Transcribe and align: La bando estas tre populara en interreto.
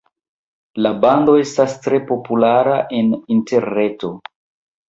La 0.85 0.91
bando 1.03 1.35
estas 1.41 1.77
tre 1.87 1.99
populara 2.13 2.81
en 3.01 3.15
interreto. 3.37 4.13